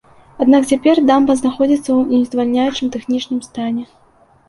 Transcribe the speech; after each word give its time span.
Аднак 0.45 0.63
цяпер 0.73 1.01
дамба 1.09 1.35
знаходзіцца 1.43 1.79
ў 1.81 2.01
нездавальняючым 2.17 2.93
тэхнічным 2.99 3.47
стане. 3.53 3.91